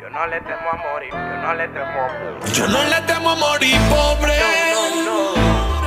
[0.00, 2.52] Yo no le temo a morir, yo no le temo a morir.
[2.52, 4.34] Yo no le temo a morir pobre.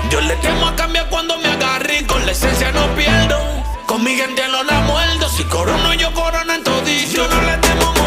[0.10, 3.38] Yo le temo a cambiar cuando me agarre y con la esencia no pierdo.
[3.86, 5.30] Con mi gente no la muerdo.
[5.30, 7.12] Si corono, yo corono en todito.
[7.12, 7.99] Yo no le temo a morir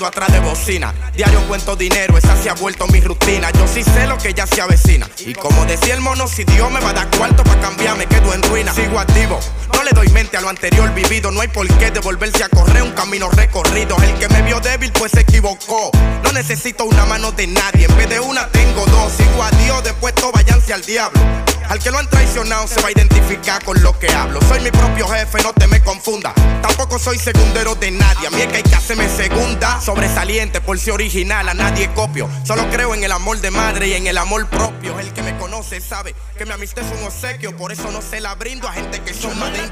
[0.00, 0.94] atrás de bocina.
[1.14, 3.50] Diario cuento dinero, esa se ha vuelto mi rutina.
[3.52, 5.08] Yo sí sé lo que ya se avecina.
[5.18, 8.06] Y como decía el mono, si Dios me va a dar cuarto para cambiar, me
[8.06, 8.72] quedo en ruina.
[8.72, 9.38] Sigo activo,
[9.74, 11.30] no le doy mente a lo anterior vivido.
[11.30, 13.96] No hay por qué devolverse a correr un camino recorrido.
[14.02, 15.90] El que me vio débil, pues se equivocó.
[16.24, 17.84] No necesito una mano de nadie.
[17.84, 19.12] En vez de una, tengo dos.
[19.12, 21.20] Sigo a Dios, después todo váyanse al diablo.
[21.68, 24.40] Al que lo han traicionado se va a identificar con lo que hablo.
[24.48, 26.34] Soy mi propio jefe, no te me confunda.
[26.60, 28.26] Tampoco soy segundero de nadie.
[28.26, 29.80] A mí es que hay que hacerme segunda.
[29.82, 32.28] Sobresaliente por ser original, a nadie copio.
[32.44, 35.00] Solo creo en el amor de madre y en el amor propio.
[35.00, 37.56] El que me conoce sabe que mi amistad es un obsequio.
[37.56, 39.68] Por eso no se la brindo a gente que son más de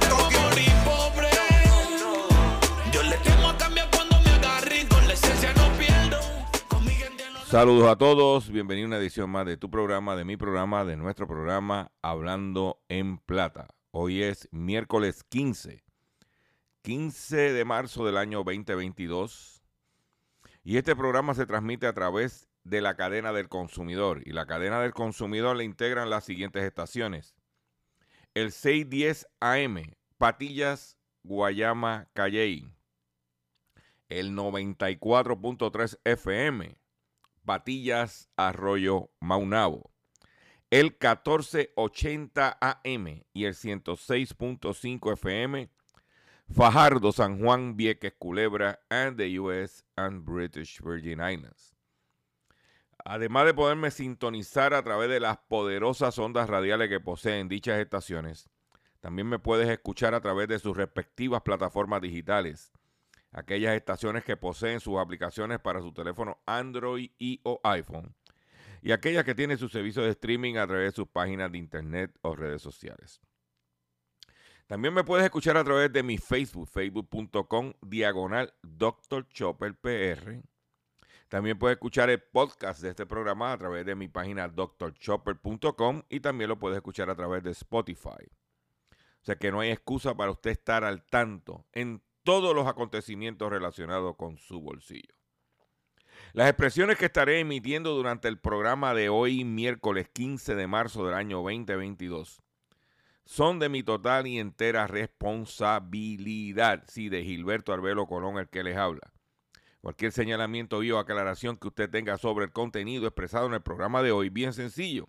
[0.84, 1.28] pobre.
[2.90, 6.18] Yo le temo a cambiar cuando me con la esencia no pierdo.
[7.48, 10.96] Saludos a todos, bienvenido a una edición más de tu programa, de mi programa, de
[10.96, 13.68] nuestro programa Hablando en Plata.
[13.92, 15.84] Hoy es miércoles 15,
[16.82, 19.59] 15 de marzo del año 2022
[20.62, 24.80] y este programa se transmite a través de la cadena del consumidor y la cadena
[24.80, 27.34] del consumidor le integran las siguientes estaciones.
[28.34, 32.72] El 610 AM, Patillas, Guayama, Calley.
[34.08, 36.76] El 94.3 FM,
[37.44, 39.90] Patillas, Arroyo, Maunabo.
[40.70, 45.70] El 1480 AM y el 106.5 FM,
[46.52, 51.76] Fajardo, San Juan, Vieques, Culebra, and the US and British Virgin Islands.
[53.04, 58.50] Además de poderme sintonizar a través de las poderosas ondas radiales que poseen dichas estaciones,
[59.00, 62.72] también me puedes escuchar a través de sus respectivas plataformas digitales.
[63.30, 68.16] Aquellas estaciones que poseen sus aplicaciones para su teléfono Android y o iPhone.
[68.82, 72.10] Y aquellas que tienen su servicio de streaming a través de sus páginas de internet
[72.22, 73.20] o redes sociales.
[74.70, 79.28] También me puedes escuchar a través de mi Facebook, facebook.com diagonal Dr.
[79.28, 80.44] Chopper PR.
[81.28, 86.20] También puedes escuchar el podcast de este programa a través de mi página drchopper.com y
[86.20, 88.30] también lo puedes escuchar a través de Spotify.
[88.92, 93.50] O sea que no hay excusa para usted estar al tanto en todos los acontecimientos
[93.50, 95.16] relacionados con su bolsillo.
[96.32, 101.14] Las expresiones que estaré emitiendo durante el programa de hoy, miércoles 15 de marzo del
[101.14, 102.40] año 2022,
[103.24, 106.84] son de mi total y entera responsabilidad.
[106.88, 109.12] Sí, de Gilberto Arbelo Colón, el que les habla.
[109.80, 114.12] Cualquier señalamiento o aclaración que usted tenga sobre el contenido expresado en el programa de
[114.12, 115.08] hoy, bien sencillo.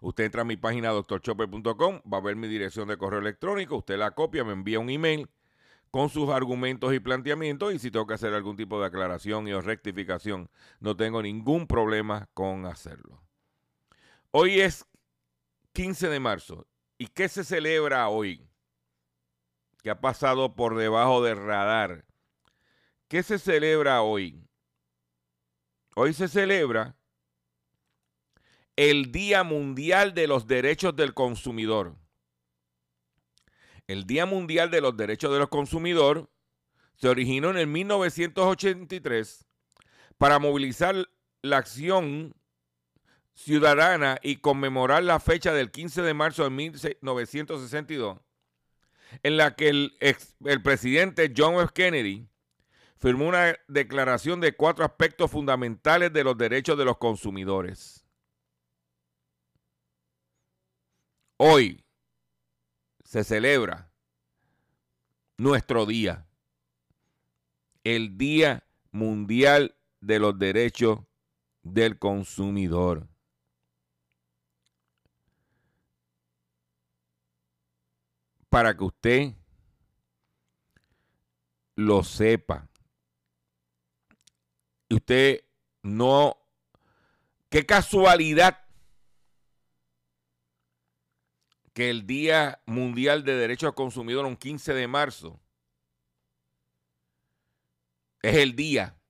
[0.00, 3.98] Usted entra a mi página doctorchopper.com, va a ver mi dirección de correo electrónico, usted
[3.98, 5.28] la copia, me envía un email
[5.92, 9.52] con sus argumentos y planteamientos y si tengo que hacer algún tipo de aclaración y
[9.52, 10.50] o rectificación,
[10.80, 13.22] no tengo ningún problema con hacerlo.
[14.30, 14.86] Hoy es
[15.72, 16.66] 15 de marzo.
[17.02, 18.48] ¿Y qué se celebra hoy?
[19.82, 22.04] Que ha pasado por debajo del radar.
[23.08, 24.40] ¿Qué se celebra hoy?
[25.96, 26.94] Hoy se celebra
[28.76, 31.96] el Día Mundial de los Derechos del Consumidor.
[33.88, 36.26] El Día Mundial de los Derechos de los Consumidores
[36.94, 39.48] se originó en el 1983
[40.18, 41.08] para movilizar
[41.42, 42.32] la acción
[43.34, 48.18] ciudadana y conmemorar la fecha del 15 de marzo de 1962,
[49.22, 51.72] en la que el, el presidente John F.
[51.74, 52.28] Kennedy
[52.96, 58.04] firmó una declaración de cuatro aspectos fundamentales de los derechos de los consumidores.
[61.36, 61.84] Hoy
[63.04, 63.92] se celebra
[65.36, 66.28] nuestro día,
[67.82, 71.00] el Día Mundial de los Derechos
[71.62, 73.11] del Consumidor.
[78.52, 79.34] Para que usted
[81.74, 82.68] lo sepa.
[84.90, 85.46] Y usted
[85.82, 86.36] no,
[87.48, 88.62] qué casualidad
[91.72, 95.40] que el Día Mundial de Derechos al Consumidor, un 15 de marzo,
[98.20, 99.00] es el día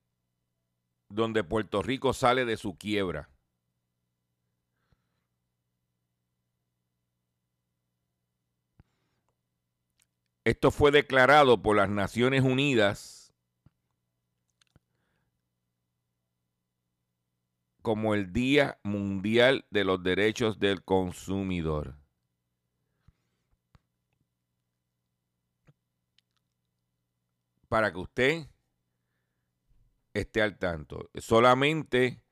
[1.08, 3.31] donde Puerto Rico sale de su quiebra.
[10.44, 13.32] Esto fue declarado por las Naciones Unidas
[17.82, 21.96] como el Día Mundial de los Derechos del Consumidor.
[27.68, 28.46] Para que usted
[30.14, 31.10] esté al tanto.
[31.14, 32.22] Solamente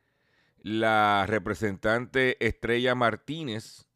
[0.59, 3.89] la representante Estrella Martínez,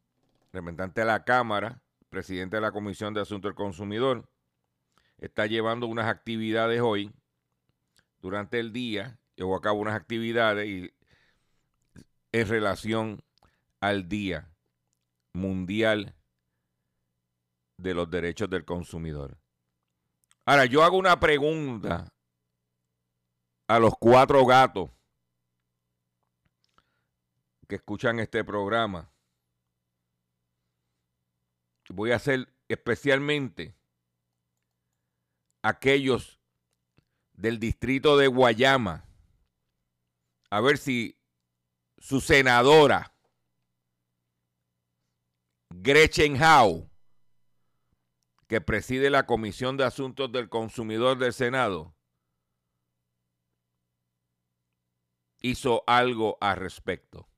[0.53, 1.84] representante de la Cámara,
[2.15, 4.31] presidente de la Comisión de Asuntos del Consumidor,
[5.19, 7.13] está llevando unas actividades hoy,
[8.21, 10.93] durante el día, llevó a cabo unas actividades
[12.31, 13.21] en relación
[13.81, 14.49] al Día
[15.33, 16.15] Mundial
[17.79, 19.37] de los Derechos del Consumidor.
[20.45, 22.13] Ahora, yo hago una pregunta
[23.67, 24.89] a los cuatro gatos
[27.67, 29.11] que escuchan este programa
[31.91, 33.77] voy a hacer especialmente
[35.63, 36.41] aquellos
[37.33, 39.05] del distrito de Guayama,
[40.51, 41.19] a ver si
[41.99, 43.15] su senadora,
[45.71, 46.89] Gretchen Howe,
[48.47, 51.95] que preside la Comisión de Asuntos del Consumidor del Senado,
[55.41, 57.29] hizo algo al respecto.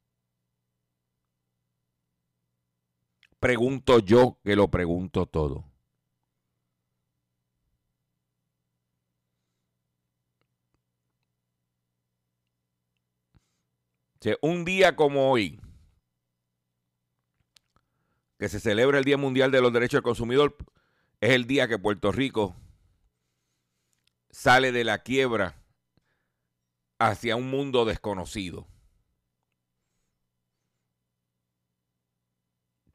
[3.46, 5.70] Pregunto yo que lo pregunto todo.
[14.42, 15.60] un día como hoy,
[18.40, 20.56] que se celebra el Día Mundial de los Derechos del Consumidor,
[21.20, 22.56] es el día que Puerto Rico
[24.30, 25.62] sale de la quiebra
[26.98, 28.66] hacia un mundo desconocido.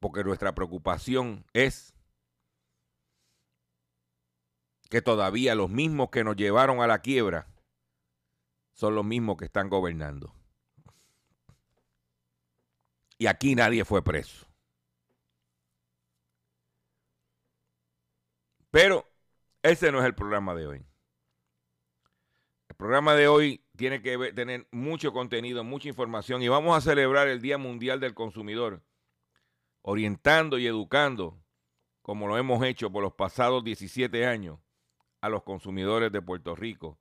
[0.01, 1.93] Porque nuestra preocupación es
[4.89, 7.47] que todavía los mismos que nos llevaron a la quiebra
[8.73, 10.33] son los mismos que están gobernando.
[13.19, 14.47] Y aquí nadie fue preso.
[18.71, 19.07] Pero
[19.61, 20.85] ese no es el programa de hoy.
[22.69, 27.27] El programa de hoy tiene que tener mucho contenido, mucha información y vamos a celebrar
[27.27, 28.81] el Día Mundial del Consumidor
[29.81, 31.41] orientando y educando,
[32.01, 34.59] como lo hemos hecho por los pasados 17 años,
[35.21, 36.99] a los consumidores de Puerto Rico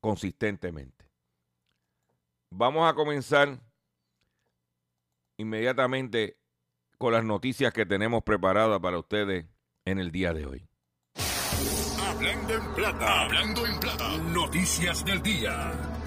[0.00, 1.06] consistentemente.
[2.50, 3.60] Vamos a comenzar
[5.36, 6.38] inmediatamente
[6.96, 9.46] con las noticias que tenemos preparadas para ustedes
[9.84, 10.68] en el día de hoy.
[12.00, 15.97] Hablando en plata, hablando en plata, noticias del día.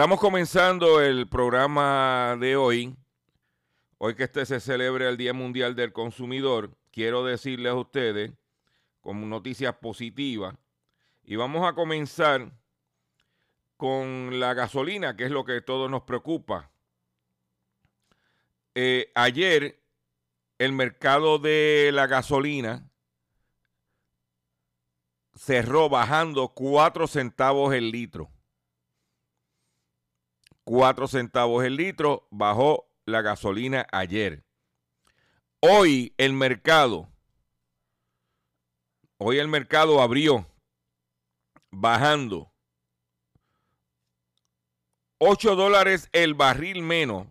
[0.00, 2.96] Estamos comenzando el programa de hoy.
[3.98, 8.32] Hoy que este se celebra el Día Mundial del Consumidor, quiero decirles a ustedes
[9.02, 10.54] como noticias positivas
[11.22, 12.50] y vamos a comenzar
[13.76, 16.70] con la gasolina, que es lo que todos nos preocupa.
[18.74, 19.82] Eh, ayer
[20.56, 22.88] el mercado de la gasolina
[25.34, 28.30] cerró bajando 4 centavos el litro.
[30.70, 34.44] 4 centavos el litro, bajó la gasolina ayer.
[35.58, 37.08] Hoy el mercado,
[39.18, 40.46] hoy el mercado abrió
[41.72, 42.52] bajando
[45.18, 47.26] 8 dólares el barril menos,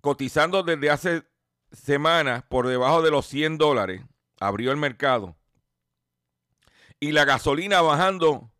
[0.00, 1.22] cotizando desde hace
[1.70, 4.00] semanas por debajo de los 100 dólares,
[4.40, 5.36] abrió el mercado.
[6.98, 8.50] Y la gasolina bajando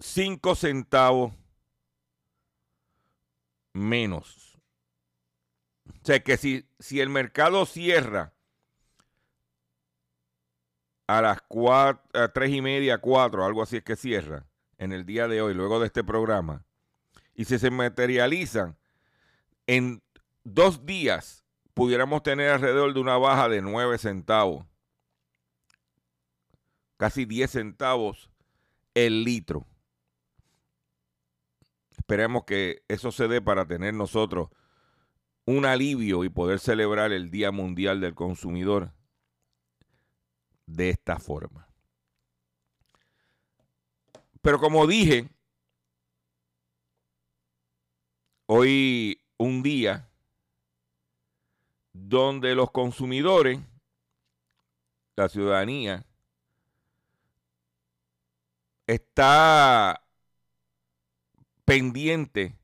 [0.00, 1.37] 5 centavos
[3.72, 4.58] menos.
[5.88, 8.32] O sea que si, si el mercado cierra
[11.06, 14.46] a las cuatro, tres y media, cuatro, algo así es que cierra
[14.76, 16.64] en el día de hoy, luego de este programa,
[17.34, 18.76] y si se materializan
[19.66, 20.02] en
[20.44, 21.44] dos días,
[21.74, 24.66] pudiéramos tener alrededor de una baja de nueve centavos,
[26.96, 28.30] casi diez centavos
[28.94, 29.66] el litro.
[32.08, 34.48] Esperemos que eso se dé para tener nosotros
[35.44, 38.94] un alivio y poder celebrar el Día Mundial del Consumidor
[40.64, 41.68] de esta forma.
[44.40, 45.28] Pero como dije,
[48.46, 50.08] hoy un día
[51.92, 53.60] donde los consumidores,
[55.14, 56.06] la ciudadanía,
[58.86, 60.07] está
[61.68, 62.58] pendiente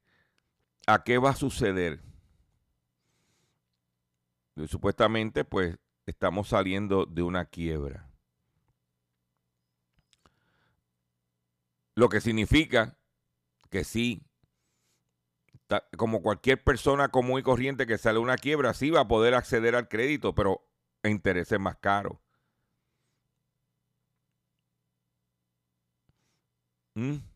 [0.86, 2.00] a qué va a suceder.
[4.56, 8.08] Y supuestamente, pues, estamos saliendo de una quiebra.
[11.94, 12.96] Lo que significa
[13.68, 14.26] que sí,
[15.98, 19.34] como cualquier persona común y corriente que sale de una quiebra, sí va a poder
[19.34, 20.66] acceder al crédito, pero
[21.02, 22.16] a intereses más caros.
[26.94, 27.33] ¿Mm?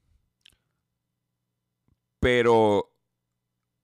[2.20, 2.92] Pero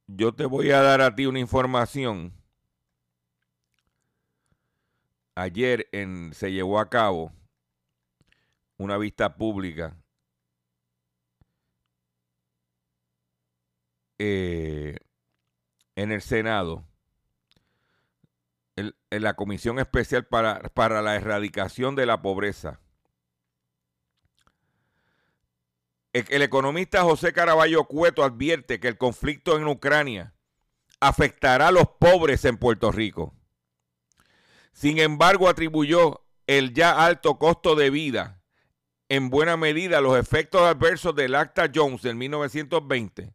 [0.07, 2.33] yo te voy a dar a ti una información.
[5.35, 5.88] Ayer
[6.33, 7.33] se llevó a cabo
[8.76, 9.97] una vista pública
[14.19, 14.97] eh,
[15.97, 16.85] en el Senado,
[18.76, 22.81] en, la Comisión Especial para, para la Erradicación de la Pobreza.
[26.14, 30.33] El, economista José Caraballo Cueto advierte que el conflicto en Ucrania
[31.00, 33.35] afectará a los pobres en Puerto Rico.
[34.73, 38.40] Sin embargo, atribuyó el ya alto costo de vida
[39.09, 43.35] en buena medida los efectos adversos del Acta Jones del 1920,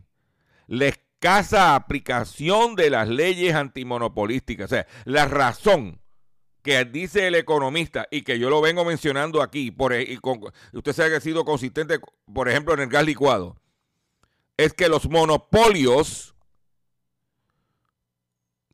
[0.65, 4.65] la escasa aplicación de las leyes antimonopolísticas.
[4.65, 6.01] O sea, la razón
[6.63, 10.17] que dice el economista y que yo lo vengo mencionando aquí, por, e,
[10.73, 11.99] usted sabe que ha sido consistente,
[12.33, 13.61] por ejemplo, en el gas licuado,
[14.57, 16.33] es que los monopolios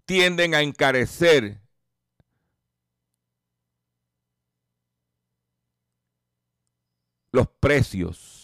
[0.05, 1.59] tienden a encarecer
[7.33, 8.40] los precios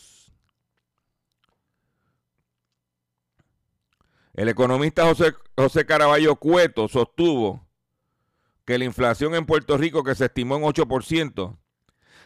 [4.37, 7.67] El economista José, José Caraballo Cueto sostuvo
[8.65, 11.57] que la inflación en Puerto Rico, que se estimó en 8%,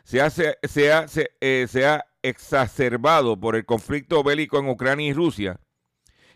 [0.04, 1.06] se, hace, se, ha,
[1.40, 5.62] eh, se ha exacerbado por el conflicto bélico en Ucrania y Rusia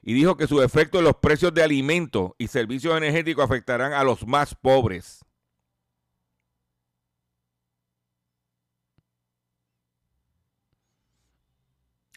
[0.01, 4.05] y dijo que su efecto en los precios de alimentos y servicios energéticos afectarán a
[4.05, 5.25] los más pobres.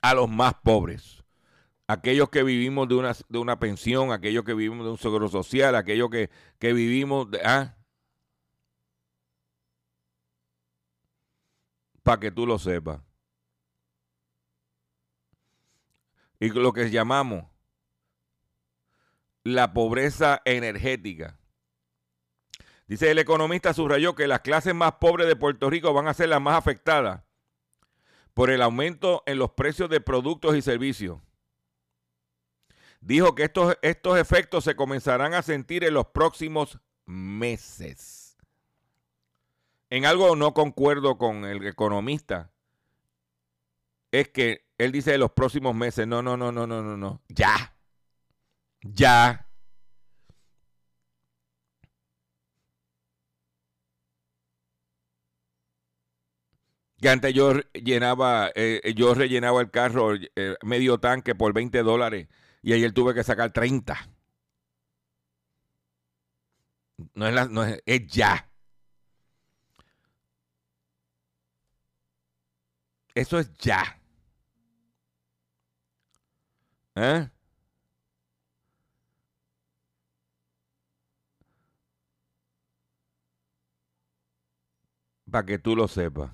[0.01, 1.18] A los más pobres
[1.89, 5.75] aquellos que vivimos de una, de una pensión, aquellos que vivimos de un seguro social,
[5.75, 6.31] aquellos que,
[6.61, 7.41] vivimos de...
[7.43, 7.77] ¿ah?
[12.03, 13.01] Para que tú lo sepas.
[16.39, 17.45] Y lo que llamamos
[19.43, 21.39] la pobreza energética.
[22.87, 26.29] Dice el economista subrayó que las clases más pobres de Puerto Rico van a ser
[26.29, 27.23] las más afectadas
[28.35, 31.19] por el aumento en los precios de productos y servicios
[33.01, 38.37] dijo que estos, estos efectos se comenzarán a sentir en los próximos meses.
[39.91, 42.53] En algo no concuerdo con el economista.
[44.11, 46.07] Es que él dice de los próximos meses.
[46.07, 47.23] No, no, no, no, no, no, no.
[47.29, 47.75] Ya.
[48.83, 49.47] Ya.
[57.01, 62.27] Que antes yo llenaba, eh, yo rellenaba el carro eh, medio tanque por 20 dólares
[62.69, 63.97] y ayer tuve que sacar 30.
[67.15, 68.51] No es, la, no es, es ya.
[73.15, 73.99] Eso es ya.
[76.95, 77.31] ¿Eh?
[85.31, 86.31] Para que tú lo sepas.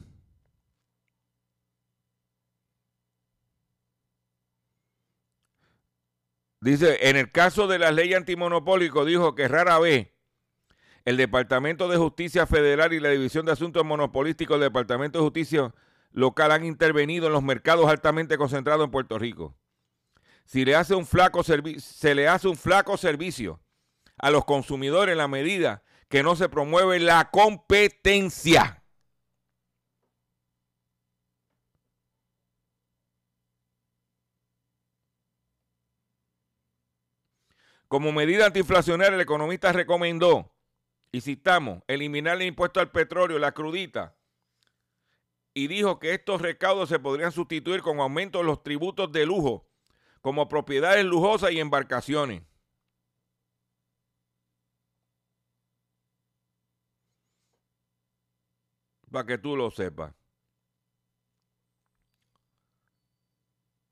[6.64, 10.08] Dice, en el caso de la ley antimonopólico, dijo que rara vez
[11.04, 15.74] el Departamento de Justicia Federal y la División de Asuntos Monopolísticos del Departamento de Justicia
[16.12, 19.54] Local han intervenido en los mercados altamente concentrados en Puerto Rico.
[20.46, 23.60] Si le hace un flaco se le hace un flaco servicio
[24.16, 28.83] a los consumidores en la medida que no se promueve la competencia.
[37.94, 40.52] Como medida antiinflacionaria, el economista recomendó,
[41.12, 44.16] y citamos, eliminar el impuesto al petróleo, la crudita,
[45.54, 49.70] y dijo que estos recaudos se podrían sustituir con aumento de los tributos de lujo,
[50.22, 52.42] como propiedades lujosas y embarcaciones.
[59.08, 60.12] Para que tú lo sepas.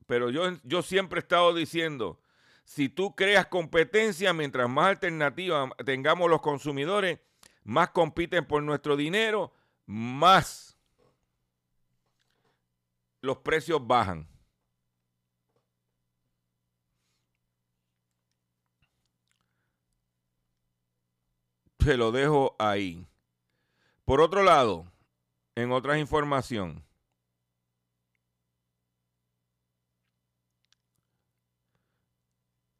[0.05, 2.19] Pero yo, yo siempre he estado diciendo,
[2.63, 7.19] si tú creas competencia, mientras más alternativas tengamos los consumidores,
[7.63, 9.53] más compiten por nuestro dinero,
[9.85, 10.77] más
[13.21, 14.27] los precios bajan.
[21.77, 23.05] Te lo dejo ahí.
[24.05, 24.85] Por otro lado,
[25.55, 26.83] en otras información,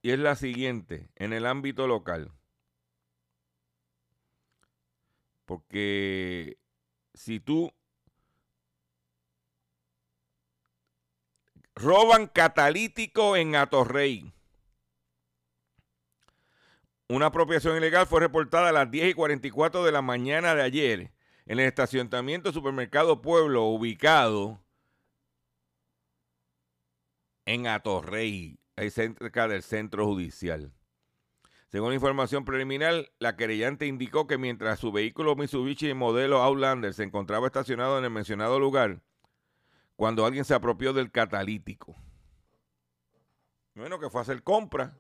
[0.04, 2.32] y es la siguiente, en el ámbito local.
[5.46, 6.60] Porque
[7.16, 7.74] si tú
[11.76, 14.34] roban catalítico en Atorrey.
[17.08, 21.14] Una apropiación ilegal fue reportada a las 10 y 44 de la mañana de ayer
[21.46, 24.64] en el estacionamiento Supermercado Pueblo ubicado
[27.46, 30.74] en Atorrey, cerca del centro judicial.
[31.68, 37.48] Según información preliminar, la querellante indicó que mientras su vehículo Mitsubishi modelo Outlander se encontraba
[37.48, 39.02] estacionado en el mencionado lugar,
[39.96, 41.96] cuando alguien se apropió del catalítico.
[43.74, 44.96] Bueno, que fue a hacer compra.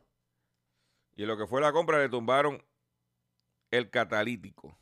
[1.15, 2.63] Y lo que fue la compra le tumbaron
[3.69, 4.75] el catalítico.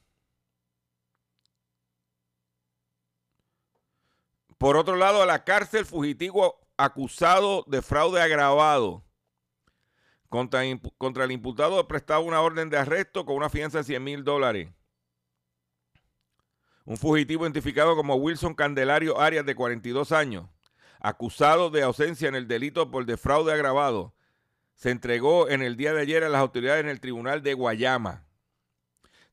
[4.58, 9.04] Por otro lado, a la cárcel fugitivo acusado de fraude agravado.
[10.30, 10.62] Contra,
[10.98, 14.70] contra el imputado prestaba una orden de arresto con una fianza de 100 mil dólares.
[16.86, 20.48] Un fugitivo identificado como Wilson Candelario Arias, de 42 años,
[21.00, 24.16] acusado de ausencia en el delito por defraude agravado,
[24.74, 28.26] se entregó en el día de ayer a las autoridades en el tribunal de Guayama.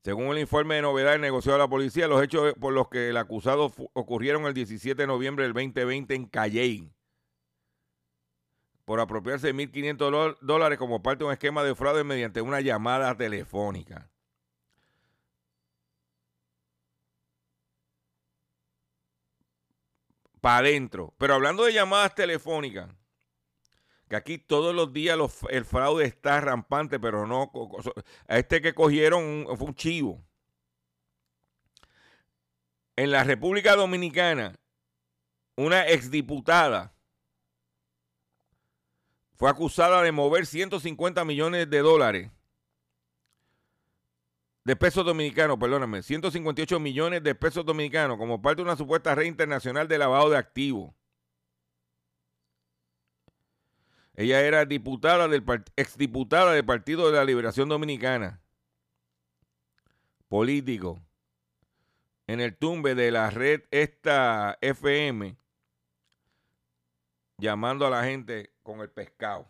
[0.03, 3.17] Según el informe de novedades negociado a la policía, los hechos por los que el
[3.17, 6.93] acusado ocurrieron el 17 de noviembre del 2020 en Calley
[8.89, 13.15] por apropiarse de 1.500 dólares como parte de un esquema de fraude mediante una llamada
[13.15, 14.09] telefónica.
[20.41, 21.13] para adentro.
[21.19, 22.89] Pero hablando de llamadas telefónicas,
[24.07, 25.19] que aquí todos los días
[25.51, 27.51] el fraude está rampante, pero no.
[28.27, 30.25] A este que cogieron fue un chivo.
[32.95, 34.59] En la República Dominicana,
[35.55, 36.95] una exdiputada
[39.39, 42.29] fue acusada de mover 150 millones de dólares
[44.65, 49.25] de pesos dominicanos, perdóname, 158 millones de pesos dominicanos como parte de una supuesta red
[49.25, 50.93] internacional de lavado de activos.
[54.13, 55.43] Ella era diputada del
[55.77, 58.41] exdiputada del Partido de la Liberación Dominicana.
[60.27, 61.01] Político.
[62.27, 65.38] En el tumbe de la red esta FM
[67.39, 69.49] llamando a la gente con el pescado.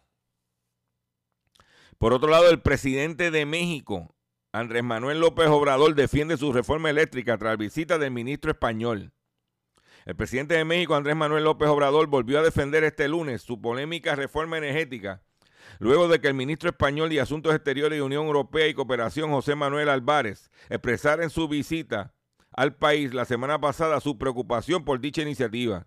[1.98, 4.16] Por otro lado, el presidente de México
[4.52, 9.12] Andrés Manuel López Obrador defiende su reforma eléctrica tras visita del ministro español.
[10.06, 14.16] El presidente de México, Andrés Manuel López Obrador, volvió a defender este lunes su polémica
[14.16, 15.22] reforma energética,
[15.78, 19.54] luego de que el ministro español de Asuntos Exteriores y Unión Europea y Cooperación, José
[19.54, 22.16] Manuel Álvarez, expresara en su visita
[22.52, 25.86] al país la semana pasada su preocupación por dicha iniciativa.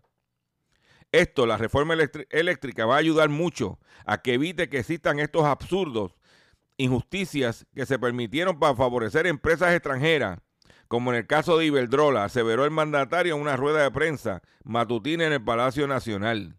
[1.13, 1.95] Esto, la reforma
[2.31, 6.17] eléctrica, va a ayudar mucho a que evite que existan estos absurdos
[6.79, 10.41] injusticias que se permitieron para favorecer empresas extranjeras,
[10.89, 15.27] como en el caso de Iberdrola, aseveró el mandatario en una rueda de prensa matutina
[15.27, 16.57] en el Palacio Nacional.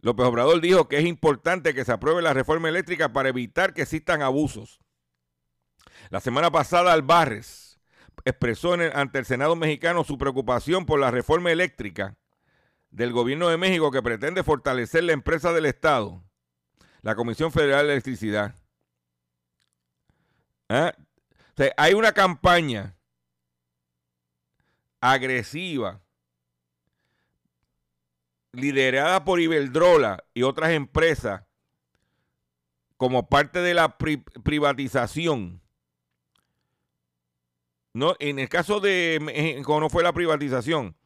[0.00, 3.82] López Obrador dijo que es importante que se apruebe la reforma eléctrica para evitar que
[3.82, 4.80] existan abusos.
[6.10, 7.71] La semana pasada, Albarres
[8.24, 12.16] expresó ante el Senado mexicano su preocupación por la reforma eléctrica
[12.90, 16.22] del gobierno de México que pretende fortalecer la empresa del Estado
[17.02, 18.54] la Comisión Federal de Electricidad.
[20.68, 20.94] ¿Ah?
[21.76, 22.96] hay una campaña
[25.00, 26.00] agresiva
[28.52, 31.44] liderada por Iberdrola y otras empresas
[32.96, 35.61] como parte de la privatización.
[37.94, 40.96] No, en el caso de México no fue la privatización,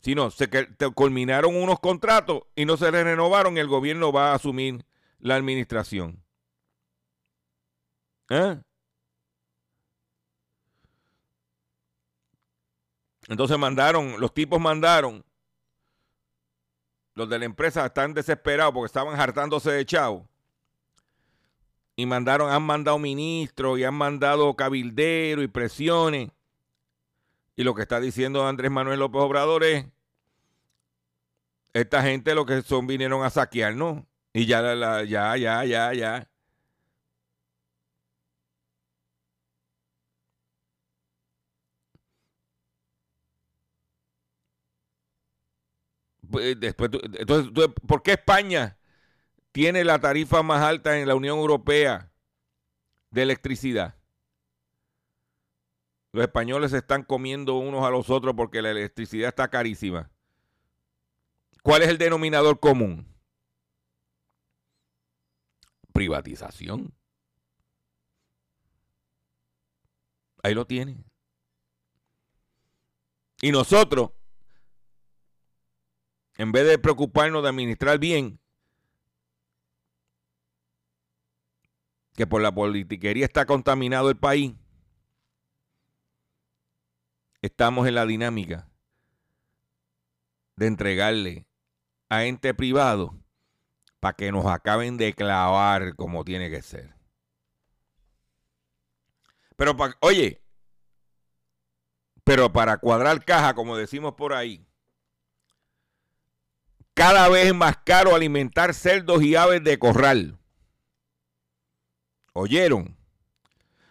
[0.00, 0.48] sino se
[0.94, 4.84] culminaron unos contratos y no se les renovaron, el gobierno va a asumir
[5.20, 6.22] la administración.
[8.30, 8.60] ¿Eh?
[13.28, 15.24] Entonces mandaron, los tipos mandaron,
[17.14, 20.28] los de la empresa están desesperados porque estaban hartándose de chavo.
[21.98, 26.30] Y mandaron, han mandado ministros y han mandado cabilderos y presiones.
[27.56, 29.84] Y lo que está diciendo Andrés Manuel López Obrador es,
[31.72, 34.04] esta gente lo que son vinieron a saquearnos.
[34.32, 34.62] Y ya,
[35.04, 36.28] ya, ya, ya, ya.
[46.30, 48.77] Pues, después, entonces, ¿por qué España
[49.52, 52.12] tiene la tarifa más alta en la Unión Europea
[53.10, 53.96] de electricidad?
[56.12, 60.10] Los españoles se están comiendo unos a los otros porque la electricidad está carísima.
[61.62, 63.06] ¿Cuál es el denominador común?
[65.92, 66.94] Privatización.
[70.42, 71.04] Ahí lo tienen.
[73.42, 74.10] Y nosotros
[76.38, 78.40] en vez de preocuparnos de administrar bien,
[82.18, 84.52] que por la politiquería está contaminado el país,
[87.42, 88.68] estamos en la dinámica
[90.56, 91.46] de entregarle
[92.08, 93.16] a ente privado
[94.00, 96.92] para que nos acaben de clavar como tiene que ser.
[99.54, 100.42] Pero, oye,
[102.24, 104.66] pero para cuadrar caja, como decimos por ahí,
[106.94, 110.37] cada vez es más caro alimentar cerdos y aves de corral.
[112.38, 112.96] ¿Oyeron?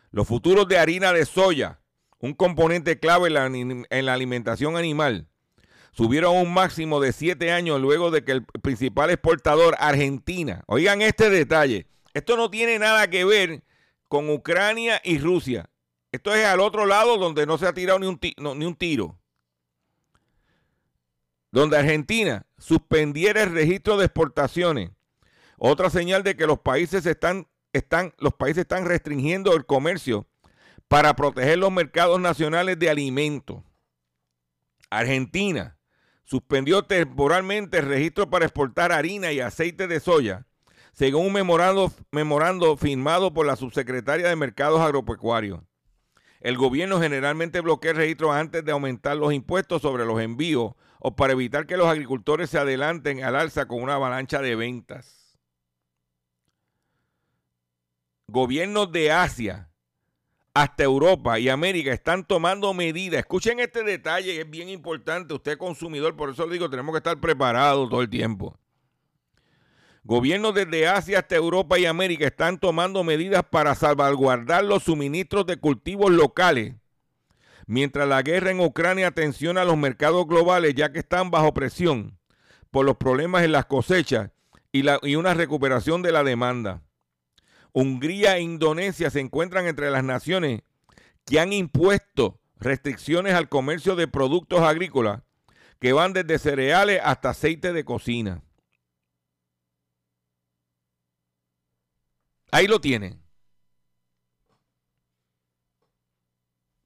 [0.10, 1.82] Los futuros de harina de soya,
[2.20, 5.28] un componente clave en la, alimentación animal,
[5.92, 11.02] subieron a un máximo de siete años luego de que el principal exportador, Argentina, oigan
[11.02, 13.64] este detalle, esto no tiene nada que ver
[14.08, 15.70] con Ucrania y Rusia.
[16.14, 18.18] Esto es al otro lado donde no se ha tirado ni un,
[18.58, 19.20] ni un tiro
[21.52, 24.92] donde Argentina suspendiera el registro de exportaciones.
[25.58, 30.28] Otra señal de que los países están, están, los países están restringiendo el comercio
[30.88, 33.64] para proteger los mercados nacionales de alimentos.
[34.90, 35.78] Argentina
[36.24, 40.46] suspendió temporalmente el registro para exportar harina y aceite de soya,
[40.94, 45.62] según un memorando, memorando firmado por la subsecretaria de Mercados Agropecuarios.
[46.40, 51.16] El gobierno generalmente bloquea el registro antes de aumentar los impuestos sobre los envíos o
[51.16, 55.27] para evitar que los agricultores se adelanten al alza con una avalancha de ventas.
[58.30, 59.70] Gobiernos de Asia,
[60.54, 63.20] hasta Europa y América están tomando medidas.
[63.20, 65.34] Escuchen este detalle, es bien importante.
[65.34, 68.58] Usted consumidor, por eso le digo, tenemos que estar preparados todo el tiempo.
[70.04, 75.58] Gobiernos desde Asia hasta Europa y América están tomando medidas para salvaguardar los suministros de
[75.58, 76.76] cultivos locales
[77.68, 82.18] mientras la guerra en Ucrania tensiona los mercados globales ya que están bajo presión
[82.72, 84.32] por los problemas en las cosechas
[84.72, 86.82] y, y una recuperación de la demanda.
[87.74, 90.62] Hungría e Indonesia se encuentran entre las naciones
[91.26, 95.22] que han impuesto restricciones al comercio de productos agrícolas
[95.80, 98.42] que van desde cereales hasta aceite de cocina.
[102.52, 103.22] Ahí lo tienen.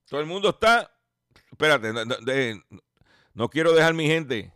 [0.09, 0.93] Todo el mundo está.
[1.51, 1.93] Espérate,
[3.33, 4.53] no, quiero dejar mi gente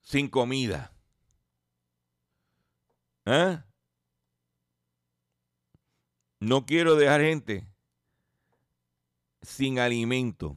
[0.00, 0.91] sin comida.
[3.26, 3.58] ¿Eh?
[6.40, 7.66] No quiero dejar gente
[9.42, 10.56] sin alimento.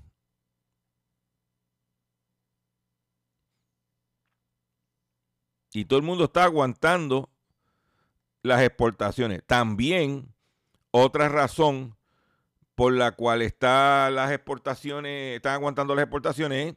[5.74, 7.30] Y todo el mundo está aguantando
[8.42, 9.44] las exportaciones.
[9.46, 10.34] También
[10.92, 11.98] otra razón
[12.76, 16.76] por la cual está las exportaciones, están aguantando las exportaciones,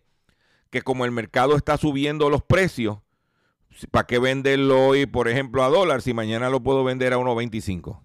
[0.71, 2.99] que como el mercado está subiendo los precios,
[3.91, 8.03] ¿para qué venderlo hoy, por ejemplo, a dólar si mañana lo puedo vender a 1.25?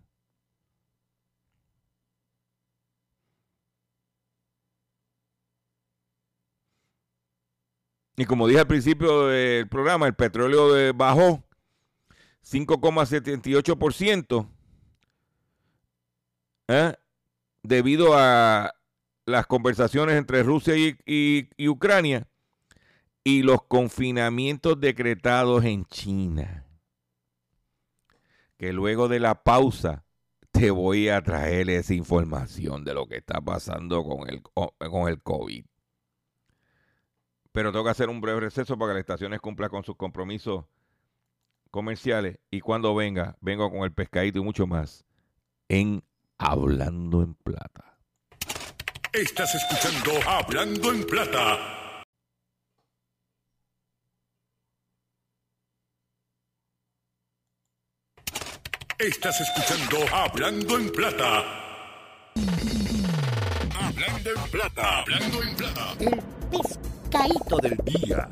[8.16, 11.44] Y como dije al principio del programa, el petróleo bajó
[12.44, 14.48] 5,78%.
[16.68, 16.94] ¿eh?
[17.64, 18.74] debido a
[19.26, 22.28] las conversaciones entre Rusia y, Ucrania
[23.24, 26.66] y los confinamientos decretados en China.
[28.58, 30.06] Que luego de la pausa
[30.52, 35.22] te voy a traer esa información de lo que está pasando con el, con el
[35.22, 35.66] COVID.
[37.52, 40.66] Pero tengo que hacer un breve receso para que las estaciones cumplan con sus compromisos
[41.72, 45.06] comerciales y cuando venga, vengo con el pescadito y mucho más
[45.70, 46.04] en
[46.38, 47.98] Hablando en Plata.
[49.12, 51.83] Estás escuchando Hablando en Plata.
[59.00, 61.44] Estás escuchando Hablando en Plata.
[63.76, 65.00] Hablando en Plata.
[65.00, 65.96] Hablando en Plata.
[66.00, 68.30] El pescadito del día.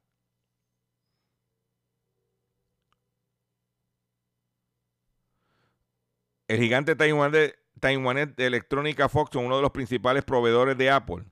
[6.46, 11.24] El gigante taiwanés de electrónica Foxconn, uno de los principales proveedores de Apple,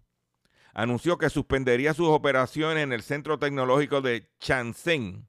[0.72, 5.28] anunció que suspendería sus operaciones en el centro tecnológico de Shenzhen,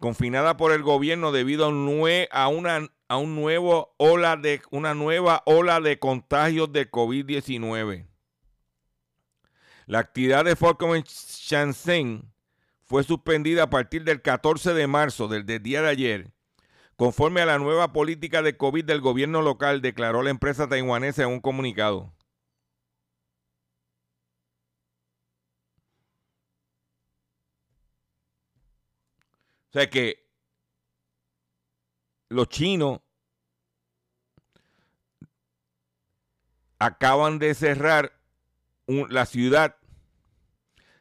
[0.00, 5.80] confinada por el gobierno debido a, una, a un nuevo ola de, una nueva ola
[5.80, 8.06] de contagios de COVID-19.
[9.86, 12.32] La actividad de Foxconn en Shenzhen
[12.82, 16.32] fue suspendida a partir del 14 de marzo, del, del día de ayer,
[16.96, 21.28] conforme a la nueva política de COVID del gobierno local, declaró la empresa taiwanesa en
[21.28, 22.12] un comunicado.
[29.70, 30.28] O sea que
[32.28, 33.00] los chinos
[36.80, 38.12] acaban de cerrar
[38.86, 39.76] la ciudad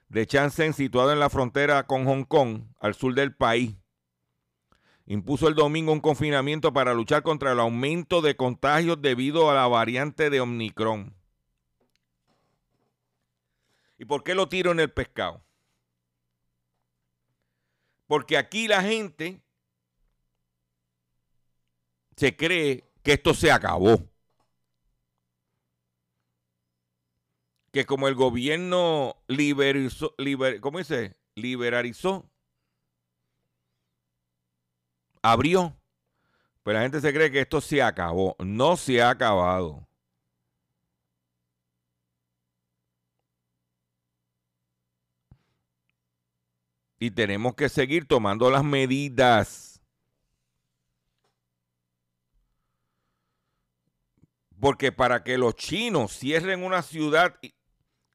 [0.10, 3.76] de Shenzhen, situada en la frontera con Hong Kong, al sur del país.
[5.08, 9.68] Impuso el domingo un confinamiento para luchar contra el aumento de contagios debido a la
[9.68, 11.16] variante de Omicron.
[13.98, 15.44] ¿Y por qué lo tiro en el pescado?
[18.10, 19.40] Porque aquí la gente
[22.18, 24.04] se cree que esto se acabó.
[27.72, 30.16] Que como el gobierno liberalizó,
[30.60, 31.18] ¿cómo dice?
[31.36, 32.28] Liberalizó,
[35.22, 35.80] abrió.
[36.64, 38.36] Pero la gente se cree que esto se acabó.
[38.40, 39.88] No se ha acabado.
[47.00, 49.82] Y tenemos que seguir tomando las medidas.
[54.60, 57.40] Porque para que los chinos cierren una ciudad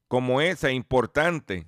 [0.07, 1.67] como esa importante,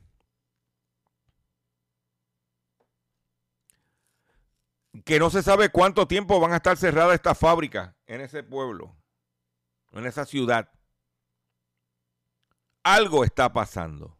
[5.04, 8.96] que no se sabe cuánto tiempo van a estar cerradas estas fábricas en ese pueblo,
[9.94, 10.70] en esa ciudad.
[12.84, 14.17] Algo está pasando.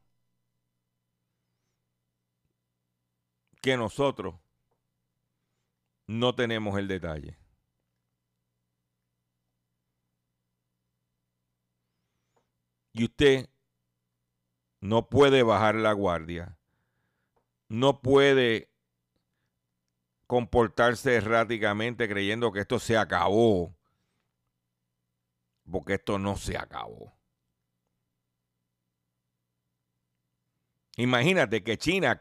[3.62, 4.36] Que nosotros
[6.08, 7.38] no tenemos el detalle.
[12.94, 13.50] Y usted
[14.80, 16.58] no puede bajar la guardia,
[17.68, 18.72] no puede
[20.26, 23.76] comportarse erráticamente creyendo que esto se acabó,
[25.70, 27.14] porque esto no se acabó.
[30.96, 32.20] Imagínate que China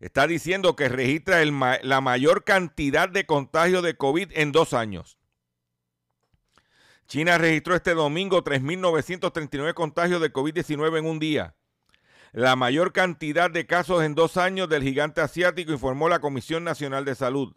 [0.00, 5.18] está diciendo que registra la mayor cantidad de contagios de COVID en dos años.
[7.06, 11.56] China registró este domingo 3.939 contagios de COVID-19 en un día.
[12.32, 17.06] La mayor cantidad de casos en dos años del gigante asiático, informó la Comisión Nacional
[17.06, 17.56] de Salud.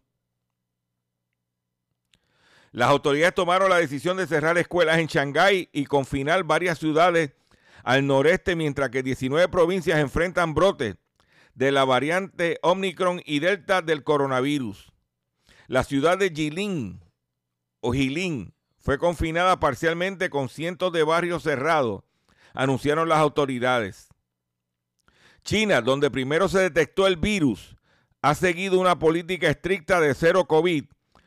[2.71, 7.31] Las autoridades tomaron la decisión de cerrar escuelas en Shanghái y confinar varias ciudades
[7.83, 10.95] al noreste, mientras que 19 provincias enfrentan brotes
[11.55, 14.91] de la variante Omicron y Delta del coronavirus.
[15.67, 17.03] La ciudad de Jilin
[17.79, 22.03] o Jilin fue confinada parcialmente con cientos de barrios cerrados,
[22.53, 24.09] anunciaron las autoridades.
[25.43, 27.75] China, donde primero se detectó el virus,
[28.21, 30.85] ha seguido una política estricta de cero COVID,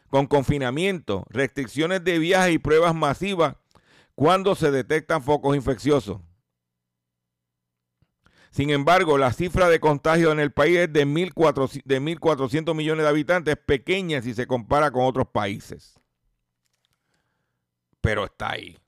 [0.08, 3.56] con confinamiento, restricciones de viaje y pruebas masivas
[4.14, 6.20] cuando se detectan focos infecciosos.
[8.55, 13.57] Sin embargo, la cifra de contagios en el país es de 1.400 millones de habitantes,
[13.57, 15.99] pequeña si se compara con otros países.
[18.01, 18.79] Pero está ahí.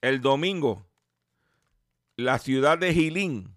[0.00, 0.86] El domingo,
[2.14, 3.52] la ciudad de Jilín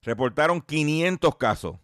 [0.00, 1.76] reportaron 500 casos.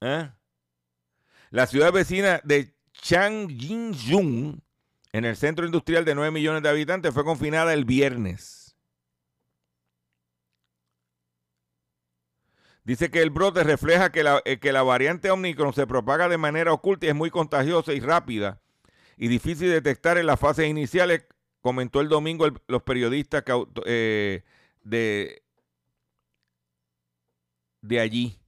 [0.00, 0.30] ¿Eh?
[1.52, 4.62] La ciudad vecina de Changjin
[5.12, 8.74] en el centro industrial de 9 millones de habitantes, fue confinada el viernes.
[12.84, 16.38] Dice que el brote refleja que la, eh, que la variante Omicron se propaga de
[16.38, 18.62] manera oculta y es muy contagiosa y rápida
[19.18, 21.26] y difícil de detectar en las fases iniciales,
[21.60, 23.44] comentó el domingo los periodistas
[23.84, 24.42] eh,
[24.82, 25.42] de,
[27.82, 28.41] de allí.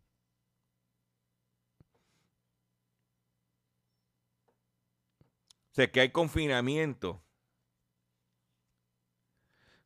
[5.74, 7.22] Sé que hay confinamiento.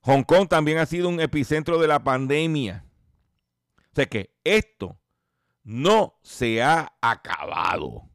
[0.03, 2.85] Hong Kong también ha sido un epicentro de la pandemia.
[3.79, 5.01] O sea que esto
[5.64, 8.09] no se ha acabado.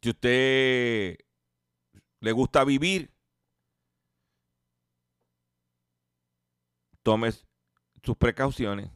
[0.00, 1.18] Si usted
[2.20, 3.14] le gusta vivir,
[7.02, 7.30] tome
[8.02, 8.90] sus precauciones.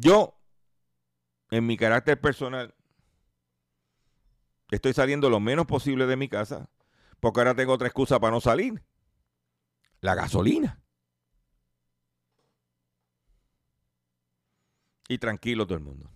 [0.00, 0.40] Yo,
[1.50, 2.74] en mi carácter personal,
[4.70, 6.68] estoy saliendo lo menos posible de mi casa,
[7.20, 8.82] porque ahora tengo otra excusa para no salir.
[10.00, 10.82] La gasolina.
[15.08, 16.10] Y tranquilo todo el mundo.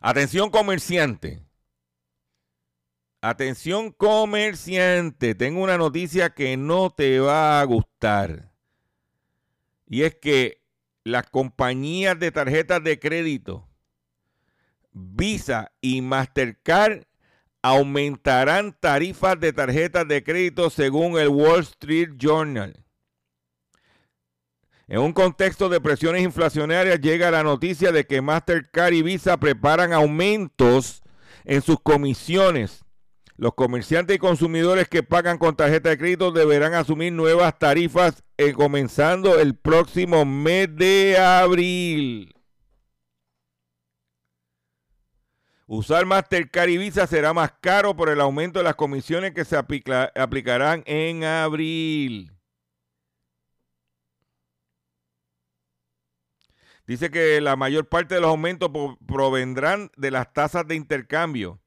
[0.00, 1.46] Atención comerciante.
[3.20, 5.34] Atención comerciante.
[5.34, 8.52] Tengo una noticia que no te va a gustar.
[9.86, 10.65] Y es que
[11.06, 13.68] las compañías de tarjetas de crédito,
[14.90, 17.04] Visa y Mastercard
[17.62, 22.84] aumentarán tarifas de tarjetas de crédito según el Wall Street Journal.
[24.88, 29.92] En un contexto de presiones inflacionarias llega la noticia de que Mastercard y Visa preparan
[29.92, 31.02] aumentos
[31.44, 32.84] en sus comisiones
[33.36, 38.52] los comerciantes y consumidores que pagan con tarjeta de crédito deberán asumir nuevas tarifas eh,
[38.52, 42.34] comenzando el próximo mes de abril.
[45.68, 49.56] Usar Mastercard y Visa será más caro por el aumento de las comisiones que se
[49.56, 52.32] aplicarán en abril.
[56.86, 58.70] Dice que la mayor parte de los aumentos
[59.06, 61.60] provendrán de las tasas de intercambio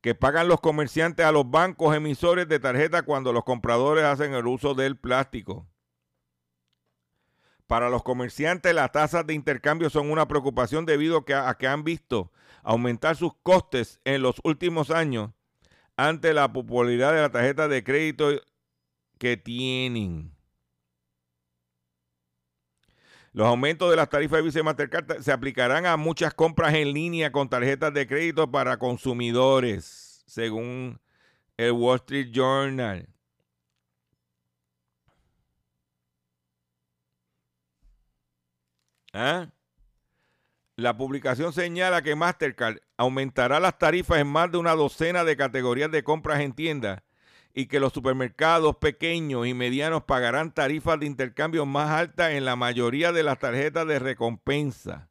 [0.00, 4.46] que pagan los comerciantes a los bancos emisores de tarjeta cuando los compradores hacen el
[4.46, 5.66] uso del plástico.
[7.70, 12.32] Para los comerciantes las tasas de intercambio son una preocupación debido a que han visto
[12.64, 15.30] aumentar sus costes en los últimos años
[15.96, 18.30] ante la popularidad de la tarjeta de crédito
[19.18, 20.34] que tienen.
[23.32, 26.92] Los aumentos de las tarifas de Visa y Mastercard se aplicarán a muchas compras en
[26.92, 31.00] línea con tarjetas de crédito para consumidores, según
[31.56, 33.09] el Wall Street Journal.
[39.12, 39.50] ¿Ah?
[40.76, 45.90] La publicación señala que Mastercard aumentará las tarifas en más de una docena de categorías
[45.90, 47.02] de compras en tiendas
[47.52, 52.56] y que los supermercados pequeños y medianos pagarán tarifas de intercambio más altas en la
[52.56, 55.10] mayoría de las tarjetas de recompensa.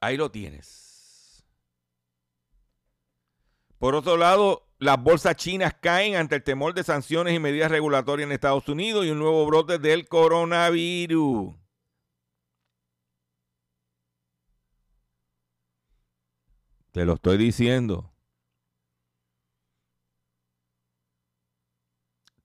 [0.00, 1.42] Ahí lo tienes.
[3.78, 8.26] Por otro lado, las bolsas chinas caen ante el temor de sanciones y medidas regulatorias
[8.26, 11.54] en Estados Unidos y un nuevo brote del coronavirus.
[16.92, 18.12] Te lo estoy diciendo.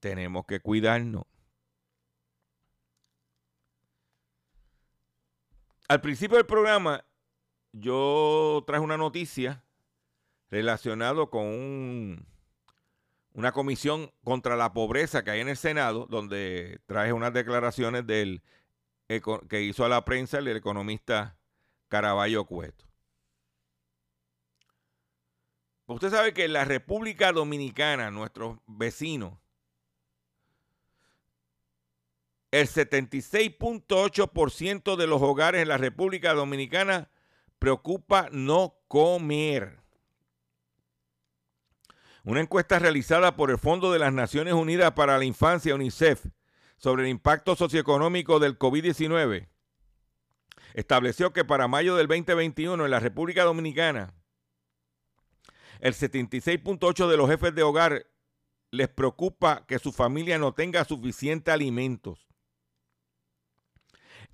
[0.00, 1.24] Tenemos que cuidarnos.
[5.88, 7.04] Al principio del programa,
[7.72, 9.64] yo traje una noticia
[10.50, 12.26] relacionada con
[13.32, 18.42] una comisión contra la pobreza que hay en el Senado, donde traje unas declaraciones del,
[19.48, 21.36] que hizo a la prensa el economista
[21.88, 22.84] Caraballo Cueto.
[25.86, 29.36] Usted sabe que en la República Dominicana, nuestros vecinos,
[32.52, 37.08] el 76.8% de los hogares en la República Dominicana
[37.58, 39.80] preocupa no comer.
[42.24, 46.26] Una encuesta realizada por el Fondo de las Naciones Unidas para la Infancia, UNICEF,
[46.76, 49.48] sobre el impacto socioeconómico del COVID-19,
[50.74, 54.12] estableció que para mayo del 2021 en la República Dominicana,
[55.80, 58.06] el 76.8% de los jefes de hogar
[58.70, 62.28] les preocupa que su familia no tenga suficientes alimentos.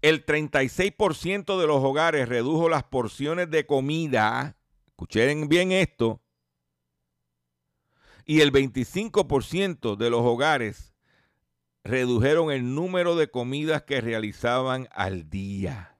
[0.02, 4.56] El 36% de los hogares redujo las porciones de comida.
[4.88, 6.20] Escuchen bien esto.
[8.26, 10.92] Y el 25% de los hogares
[11.84, 15.96] redujeron el número de comidas que realizaban al día.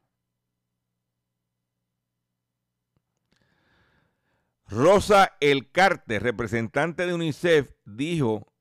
[4.68, 8.52] Rosa Elcarte, representante de UNICEF, dijo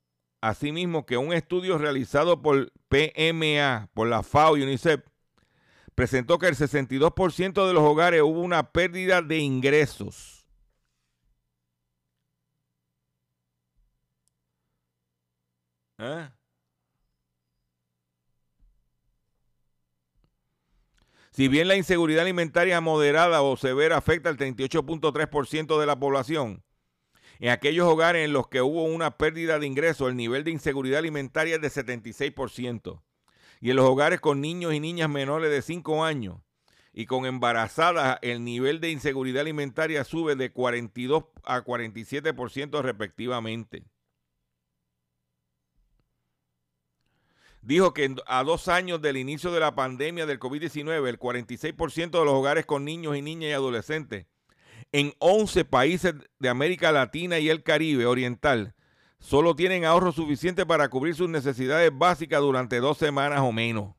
[0.41, 5.01] asimismo que un estudio realizado por PMA, por la FAO y UNICEF,
[5.95, 10.34] presentó que el 62% de los hogares hubo una pérdida de ingresos.
[15.97, 16.29] ¿Eh?
[21.31, 26.63] Si bien la inseguridad alimentaria moderada o severa afecta al 38.3% de la población,
[27.39, 30.99] en aquellos hogares en los que hubo una pérdida de ingresos, el nivel de inseguridad
[30.99, 33.01] alimentaria es de 76%.
[33.59, 36.37] Y en los hogares con niños y niñas menores de 5 años
[36.93, 43.83] y con embarazadas, el nivel de inseguridad alimentaria sube de 42 a 47% respectivamente.
[47.65, 52.25] Dijo que a dos años del inicio de la pandemia del COVID-19, el 46% de
[52.25, 54.27] los hogares con niños y niñas y adolescentes
[54.91, 58.75] en 11 países de América Latina y el Caribe Oriental
[59.19, 63.93] solo tienen ahorro suficiente para cubrir sus necesidades básicas durante dos semanas o menos.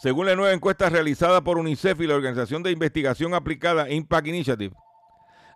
[0.00, 4.76] Según la nueva encuesta realizada por UNICEF y la Organización de Investigación Aplicada Impact Initiative,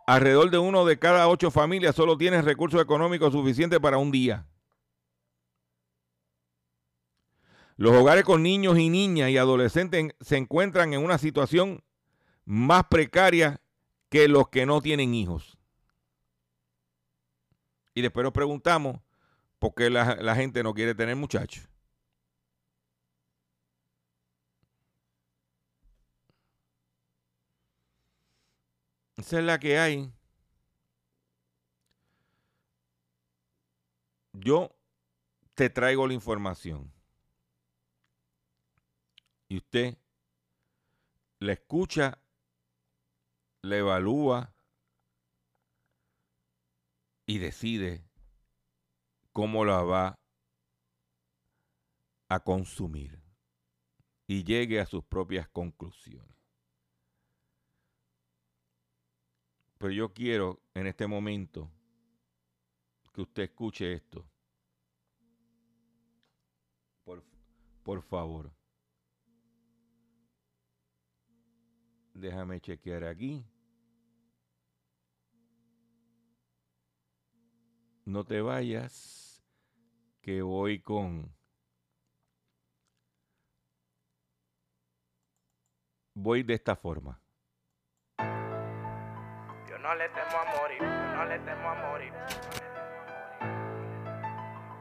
[0.06, 4.46] alrededor de uno de cada ocho familias solo tiene recursos económicos suficientes para un día.
[7.76, 11.82] Los hogares con niños y niñas y adolescentes se encuentran en una situación
[12.44, 13.60] más precaria
[14.08, 15.58] que los que no tienen hijos.
[17.94, 19.00] Y después nos preguntamos
[19.58, 21.71] por qué la, la gente no quiere tener muchachos.
[29.22, 30.12] Esa es la que hay.
[34.32, 34.76] Yo
[35.54, 36.92] te traigo la información.
[39.48, 39.96] Y usted
[41.38, 42.18] la escucha,
[43.62, 44.52] la evalúa
[47.24, 48.04] y decide
[49.32, 50.16] cómo la va
[52.28, 53.22] a consumir
[54.26, 56.41] y llegue a sus propias conclusiones.
[59.82, 61.68] Pero yo quiero en este momento
[63.12, 64.24] que usted escuche esto.
[67.82, 68.52] Por, favor.
[72.14, 73.44] Déjame chequear aquí.
[78.04, 79.44] No te vayas,
[80.20, 81.34] que voy con...
[86.14, 87.21] Voy de esta forma
[89.82, 92.12] no le temo a morir, yo no le temo a morir.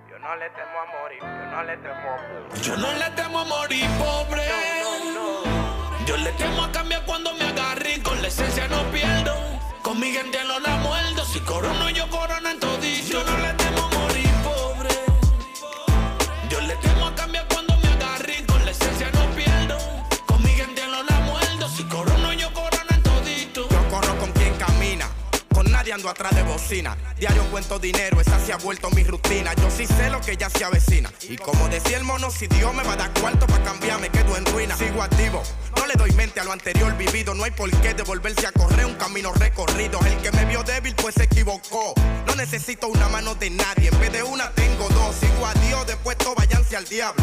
[0.07, 2.61] Yo no le temo a morir, yo no le temo a morir.
[2.61, 4.43] Yo no le temo a morir, pobre.
[6.05, 9.33] Yo le temo a cambiar cuando me agarre con la esencia no pierdo.
[9.81, 13.07] Con mi gente no la muerdo, si corono yo corono en todito.
[13.07, 13.61] Yo no le
[25.91, 26.95] atrás de bocina.
[27.19, 29.53] Diario cuento dinero, esa se ha vuelto mi rutina.
[29.55, 31.11] Yo sí sé lo que ya se avecina.
[31.23, 34.09] Y como decía el mono, si Dios me va a dar cuarto para cambiar, me
[34.09, 34.77] quedo en ruina.
[34.77, 35.43] Sigo activo,
[35.75, 37.33] no le doy mente a lo anterior vivido.
[37.33, 39.99] No hay por qué devolverse a correr un camino recorrido.
[40.05, 41.93] El que me vio débil, pues se equivocó.
[42.25, 45.13] No necesito una mano de nadie, en vez de una tengo dos.
[45.17, 47.21] Sigo a Dios, después todo váyanse al diablo.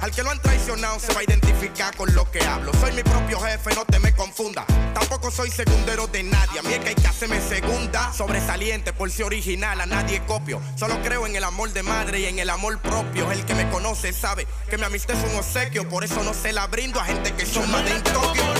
[0.00, 2.72] Al que lo han traicionado se va a identificar con lo que hablo.
[2.80, 4.64] Soy mi propio jefe, no te me confunda.
[4.94, 6.58] Tampoco soy segundero de nadie.
[6.58, 8.12] A mí es que hay que hacerme segunda.
[8.12, 10.60] Sobresaliente por si original, a nadie copio.
[10.76, 13.30] Solo creo en el amor de madre y en el amor propio.
[13.30, 15.88] El que me conoce sabe que mi amistad es un obsequio.
[15.88, 18.50] Por eso no se la brindo a gente que son más de Tokio.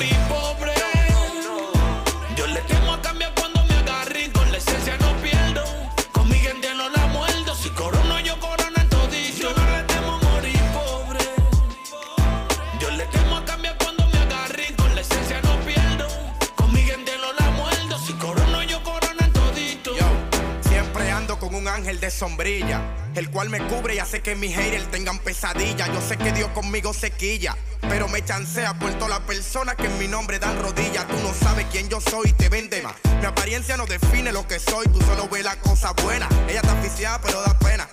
[23.21, 25.87] El cual me cubre y hace que mis haters tengan pesadilla.
[25.93, 29.87] Yo sé que Dios conmigo se quilla, pero me chancea por toda la persona que
[29.87, 31.07] en mi nombre dan rodillas.
[31.07, 32.95] Tú no sabes quién yo soy y te vende más.
[33.21, 36.29] Mi apariencia no define lo que soy, tú solo ves la cosa buena.
[36.49, 37.87] Ella está aficiada, pero da pena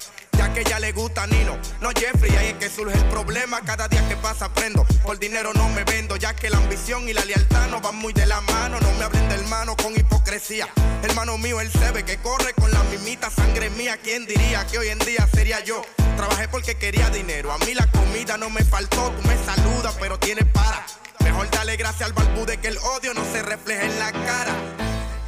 [0.48, 3.88] ya que ella le gusta Nino, no Jeffrey, ahí es que surge el problema, cada
[3.88, 7.26] día que pasa aprendo, por dinero no me vendo, ya que la ambición y la
[7.26, 10.68] lealtad no van muy de la mano, no me hablen hermano con hipocresía,
[11.04, 13.30] hermano mío, él se ve que corre con la mimita.
[13.30, 15.82] Sangre mía, ¿quién diría que hoy en día sería yo?
[16.16, 20.18] Trabajé porque quería dinero, a mí la comida no me faltó, tú me saludas pero
[20.18, 20.86] tienes para,
[21.24, 24.54] mejor dale gracias al balbude que el odio no se refleje en la cara.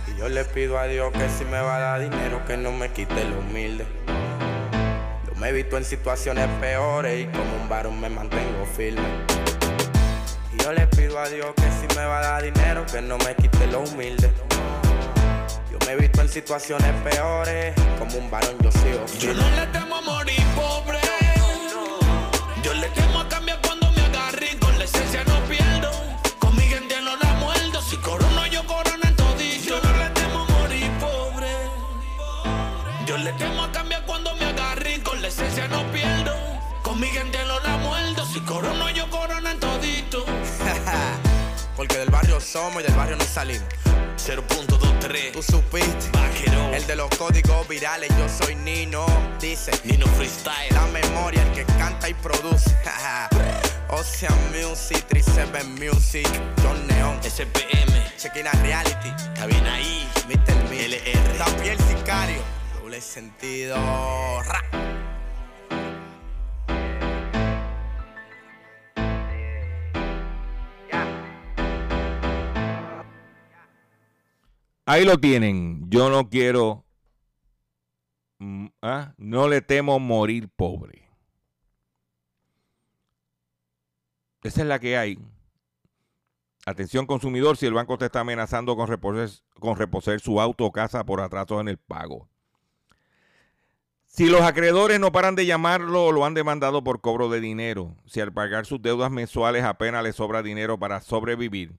[0.08, 2.72] Y yo le pido a Dios que si me va a dar dinero, que no
[2.72, 3.86] me quite lo humilde.
[5.40, 9.08] Me he visto en situaciones peores y como un varón me mantengo firme.
[10.54, 13.18] Y yo le pido a Dios que si me va a dar dinero, que no
[13.20, 14.30] me quite lo humilde.
[15.72, 19.36] Yo me he visto en situaciones peores, como un varón yo sigo firme.
[19.36, 21.09] Yo no le temo a morir pobre.
[37.00, 38.26] Mi gente no la muerdo.
[38.26, 40.26] Si corono yo corono en todito.
[41.76, 43.68] Porque del barrio somos y del barrio no salimos.
[44.18, 45.32] 0.23.
[45.32, 46.10] Tú supiste.
[46.12, 46.74] Vaquero.
[46.74, 49.06] El de los códigos virales, yo soy Nino.
[49.40, 49.72] Dice.
[49.86, 50.74] Nino Freestyle.
[50.74, 52.78] La memoria, el que canta y produce.
[53.90, 56.28] Ocean Music, 37 Music,
[56.62, 58.18] John Neon, SPM.
[58.18, 60.08] Chequina Reality, Está bien ahí.
[60.28, 60.70] Mr.
[60.70, 61.38] Mill, LR.
[61.38, 62.42] También sicario,
[62.80, 63.76] doble sentido.
[64.44, 64.69] Ra.
[74.90, 75.88] Ahí lo tienen.
[75.92, 76.84] Yo no quiero.
[78.40, 81.08] mm, ah, No le temo morir pobre.
[84.42, 85.20] Esa es la que hay.
[86.66, 89.30] Atención consumidor, si el banco te está amenazando con reposer,
[89.60, 92.28] con reposer su auto o casa por atraso en el pago.
[94.08, 97.96] Si los acreedores no paran de llamarlo o lo han demandado por cobro de dinero,
[98.08, 101.78] si al pagar sus deudas mensuales apenas le sobra dinero para sobrevivir,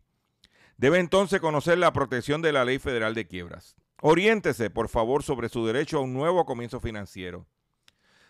[0.81, 3.77] debe entonces conocer la protección de la Ley Federal de Quiebras.
[4.01, 7.47] Oriéntese, por favor, sobre su derecho a un nuevo comienzo financiero.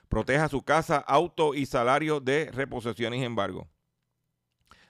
[0.09, 3.69] Proteja su casa, auto y salario de reposición y embargo.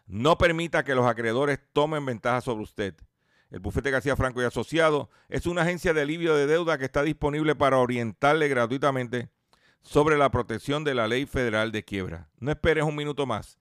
[0.07, 2.95] No permita que los acreedores tomen ventaja sobre usted.
[3.51, 7.03] El bufete García Franco y Asociado es una agencia de alivio de deuda que está
[7.03, 9.29] disponible para orientarle gratuitamente
[9.83, 12.31] sobre la protección de la ley federal de quiebra.
[12.39, 13.61] No esperes un minuto más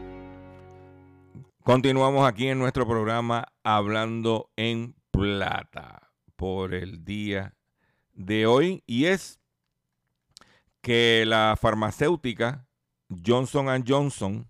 [1.63, 7.55] Continuamos aquí en nuestro programa Hablando en Plata por el día
[8.13, 9.39] de hoy y es
[10.81, 12.65] que la farmacéutica
[13.23, 14.49] Johnson Johnson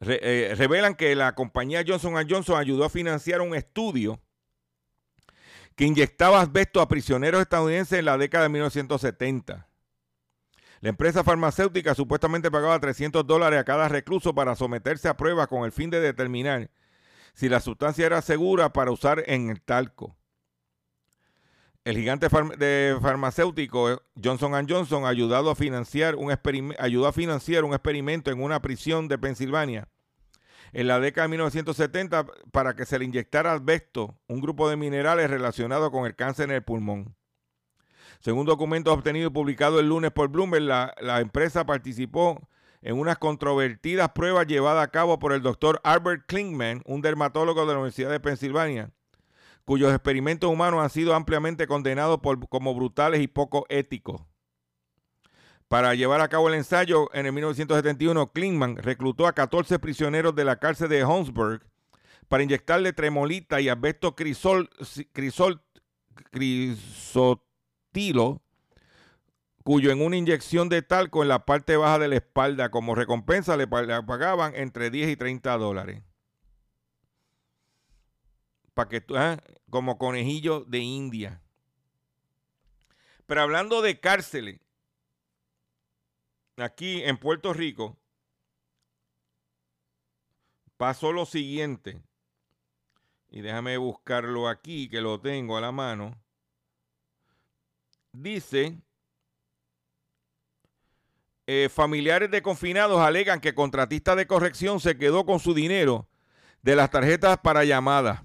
[0.00, 4.20] eh, revelan que la compañía Johnson Johnson ayudó a financiar un estudio
[5.76, 9.69] que inyectaba asbesto a prisioneros estadounidenses en la década de 1970.
[10.80, 15.64] La empresa farmacéutica supuestamente pagaba 300 dólares a cada recluso para someterse a pruebas con
[15.64, 16.70] el fin de determinar
[17.34, 20.16] si la sustancia era segura para usar en el talco.
[21.84, 22.28] El gigante
[22.58, 26.30] de farmacéutico eh, Johnson Johnson a financiar un
[26.78, 29.88] ayudó a financiar un experimento en una prisión de Pensilvania
[30.72, 35.30] en la década de 1970 para que se le inyectara asbesto, un grupo de minerales
[35.30, 37.16] relacionado con el cáncer en el pulmón.
[38.20, 42.46] Según documentos obtenidos y publicados el lunes por Bloomberg, la, empresa participó
[42.82, 47.72] en unas controvertidas pruebas llevadas a cabo por el doctor Albert Klingman, un dermatólogo de
[47.72, 48.90] la Universidad de Pensilvania,
[49.64, 54.22] cuyos experimentos humanos han sido ampliamente condenados por- como brutales y poco éticos.
[55.68, 60.44] Para llevar a cabo el ensayo, en el 1971, Klingman reclutó a 14 prisioneros de
[60.44, 61.62] la cárcel de Holmesburg
[62.28, 64.68] para inyectarle tremolita y asbesto crisol,
[65.12, 65.62] crisol,
[69.64, 73.56] cuyo en una inyección de talco en la parte baja de la espalda como recompensa
[73.56, 76.02] le, pagaban entre 10 y 30 dólares.
[78.74, 79.36] Para que ¿eh?
[79.68, 81.42] como conejillo de India.
[83.26, 84.60] Pero hablando de cárceles,
[86.56, 87.96] aquí en Puerto Rico
[90.76, 92.02] pasó lo siguiente.
[93.28, 96.19] Y déjame buscarlo aquí, que lo tengo a la mano.
[98.12, 98.76] Dice,
[101.46, 106.08] eh, familiares de confinados alegan que contratista de corrección se quedó con su dinero
[106.62, 108.22] de las tarjetas para llamadas.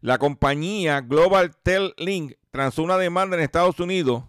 [0.00, 4.24] La compañía Global Tel Link transó una demanda en Estados Unidos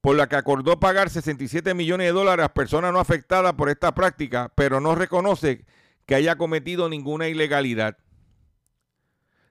[0.00, 3.94] por la que acordó pagar 67 millones de dólares a personas no afectadas por esta
[3.94, 5.66] práctica, pero no reconoce
[6.06, 7.98] que haya cometido ninguna ilegalidad.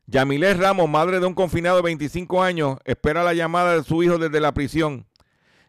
[0.07, 4.17] Yamilés Ramos, madre de un confinado de 25 años, espera la llamada de su hijo
[4.17, 5.05] desde la prisión.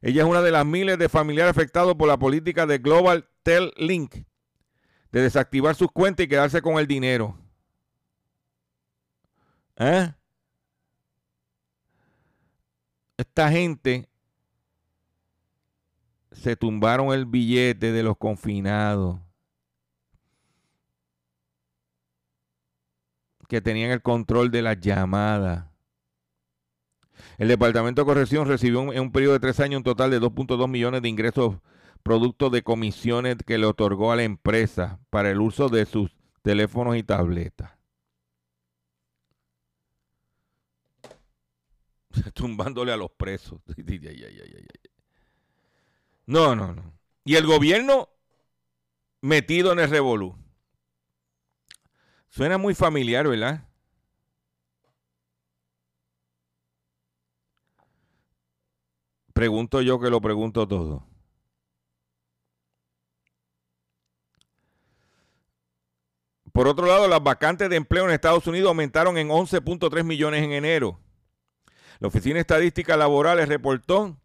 [0.00, 3.72] Ella es una de las miles de familiares afectados por la política de Global Tel
[3.76, 4.14] Link
[5.10, 7.36] de desactivar sus cuentas y quedarse con el dinero.
[9.76, 10.12] ¿Eh?
[13.16, 14.08] Esta gente
[16.30, 19.18] se tumbaron el billete de los confinados.
[23.48, 25.66] Que tenían el control de las llamadas.
[27.38, 30.68] El Departamento de Corrección recibió en un periodo de tres años un total de 2.2
[30.68, 31.56] millones de ingresos
[32.02, 36.96] producto de comisiones que le otorgó a la empresa para el uso de sus teléfonos
[36.96, 37.72] y tabletas.
[42.34, 43.60] Tumbándole a los presos.
[46.26, 46.92] No, no, no.
[47.24, 48.10] Y el gobierno
[49.22, 50.36] metido en el revolú.
[52.38, 53.64] Suena muy familiar, ¿verdad?
[59.32, 61.04] Pregunto yo que lo pregunto todo.
[66.52, 70.52] Por otro lado, las vacantes de empleo en Estados Unidos aumentaron en 11.3 millones en
[70.52, 71.00] enero.
[71.98, 74.16] La Oficina de Estadísticas Laborales reportó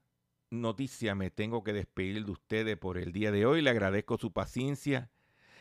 [0.51, 3.63] noticia me tengo que despedir de ustedes por el día de hoy.
[3.63, 5.11] Le agradezco su paciencia,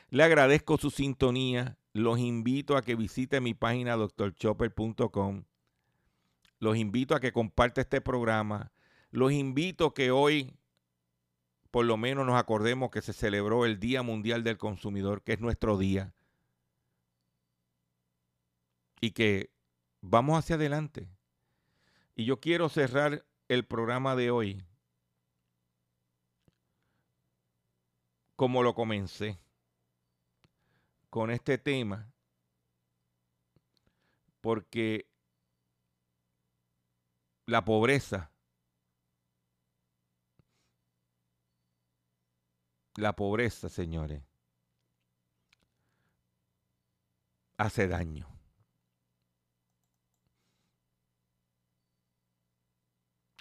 [0.09, 1.77] le agradezco su sintonía.
[1.93, 5.43] Los invito a que visite mi página doctorchopper.com.
[6.59, 8.71] Los invito a que comparte este programa.
[9.11, 10.57] Los invito a que hoy
[11.73, 15.39] por lo menos nos acordemos que se celebró el Día Mundial del Consumidor, que es
[15.39, 16.13] nuestro día.
[19.01, 19.52] Y que
[20.03, 21.09] vamos hacia adelante.
[22.15, 24.63] Y yo quiero cerrar el programa de hoy
[28.35, 29.39] como lo comencé,
[31.09, 32.11] con este tema,
[34.41, 35.07] porque
[37.45, 38.31] la pobreza,
[42.95, 44.23] la pobreza, señores,
[47.57, 48.32] hace daño.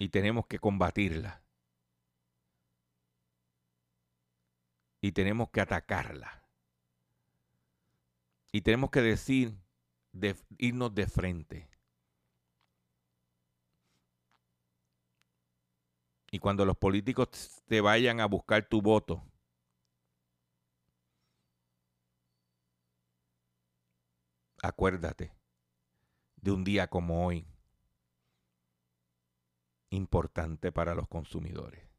[0.03, 1.41] Y tenemos que combatirla.
[4.99, 6.43] Y tenemos que atacarla.
[8.51, 9.57] Y tenemos que decir,
[10.11, 11.69] de, irnos de frente.
[16.31, 19.23] Y cuando los políticos te vayan a buscar tu voto,
[24.61, 25.31] acuérdate
[26.35, 27.52] de un día como hoy
[29.93, 31.93] importante para los consumidores.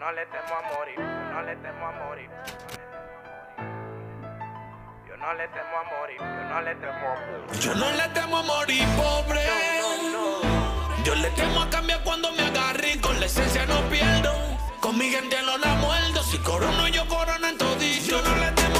[0.00, 2.30] no le temo a morir, yo no le temo a morir.
[5.06, 7.60] Yo no le temo a morir, yo no le temo a morir.
[7.60, 9.40] Yo no le temo a morir pobre.
[11.04, 14.32] Yo le temo a cambiar cuando me agarre y con la esencia no pierdo.
[14.80, 16.22] Con mi gente no la muerdo.
[16.22, 18.06] Si corono, yo corono en todito.
[18.06, 18.79] Yo no le temo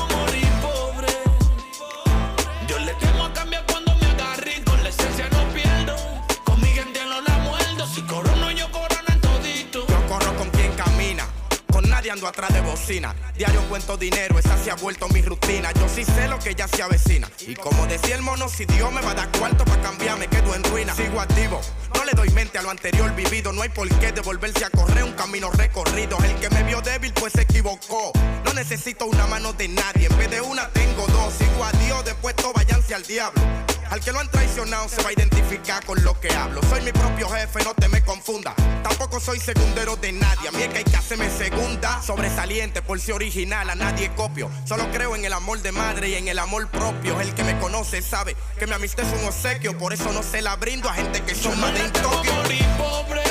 [12.01, 13.15] nadie ando atrás de bocina.
[13.37, 15.71] Diario cuento dinero, esa se ha vuelto mi rutina.
[15.73, 17.31] Yo sí sé lo que ya se avecina.
[17.41, 20.27] Y como decía el mono, si Dios me va a dar cuarto para cambiar, me
[20.27, 20.95] quedo en ruina.
[20.95, 21.61] Sigo activo,
[21.95, 23.53] no le doy mente a lo anterior vivido.
[23.53, 26.17] No hay por qué devolverse a correr un camino recorrido.
[26.25, 28.13] El que me vio débil, pues se equivocó.
[28.47, 30.07] No necesito una mano de nadie.
[30.07, 31.35] En vez de una, tengo dos.
[31.35, 33.43] Sigo a Dios, después todo váyanse al diablo.
[33.91, 36.61] Al que lo han traicionado se va a identificar con lo que hablo.
[36.71, 38.55] Soy mi propio jefe, no te me confunda.
[38.85, 40.49] Tampoco soy segundero de nadie.
[40.49, 42.01] A mí es que hay que hacerme segunda.
[42.01, 44.49] Sobresaliente por si original, a nadie copio.
[44.65, 47.21] Solo creo en el amor de madre y en el amor propio.
[47.21, 49.77] El que me conoce sabe que mi amistad es un obsequio.
[49.77, 52.33] Por eso no se la brindo a gente que son más de Tokio.
[52.79, 53.30] pobre.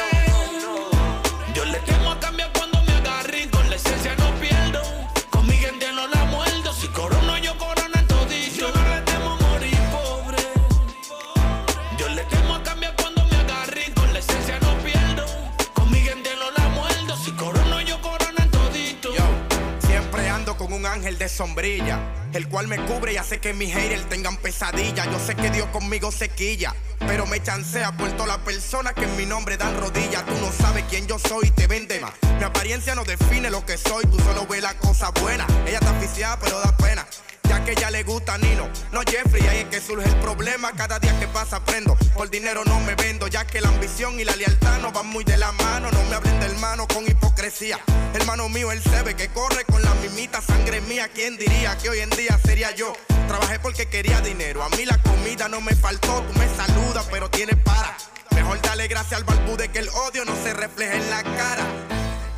[22.34, 25.06] El cual me cubre y hace que mis haters tengan pesadilla.
[25.06, 26.76] Yo sé que Dios conmigo se quilla,
[27.10, 30.24] pero me chancea por todas las personas que en mi nombre dan rodillas.
[30.28, 32.14] Tú no sabes quién yo soy y te vende más.
[32.38, 35.48] Mi apariencia no define lo que soy, tú solo ves la cosa buena.
[35.66, 37.08] Ella está aficiada, pero da pena.
[37.50, 40.72] Ya que ella le gusta Nino, no Jeffrey, ahí es que surge el problema.
[40.74, 44.24] Cada día que pasa aprendo, por dinero no me vendo, ya que la ambición y
[44.24, 45.90] la lealtad no van muy de la mano.
[45.90, 47.80] No me hablen de hermano con hipocresía.
[48.14, 51.10] Hermano mío, él se ve que corre con la mimita sangre mía.
[51.12, 52.94] ¿Quién diría que hoy en día sería yo?
[53.30, 56.24] Trabajé porque quería dinero, a mí la comida no me faltó.
[56.24, 57.96] Tú me saludas, pero tienes para.
[58.34, 61.64] Mejor dale gracias al balbude que el odio no se refleje en la cara.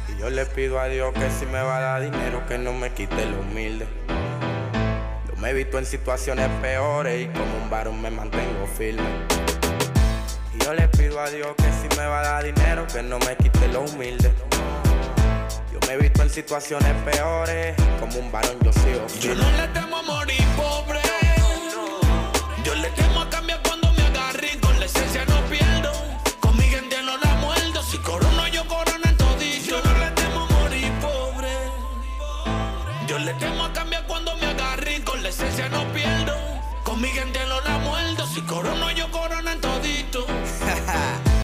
[0.09, 2.73] Y yo le pido a Dios que si me va a dar dinero, que no
[2.73, 3.87] me quite lo humilde.
[5.29, 9.07] Yo me he visto en situaciones peores y como un varón me mantengo firme.
[10.53, 13.17] Y yo le pido a Dios que si me va a dar dinero, que no
[13.19, 14.29] me quite lo humilde.
[15.87, 19.97] Me he visto en situaciones peores, como un varón yo sigo Yo no le temo
[19.97, 20.99] a morir pobre.
[22.63, 25.91] Yo le temo a cambiar cuando me agarre con la esencia no pierdo.
[26.39, 27.83] Con mi gente no la muerdo.
[27.83, 29.65] Si corono, yo corono en todito.
[29.65, 31.49] Yo no le temo a morir pobre.
[33.07, 36.35] Yo le temo a cambiar cuando me agarre con la esencia no pierdo.
[36.83, 38.25] Con mi gente no la muerdo.
[38.27, 39.60] Si corono, yo corono en.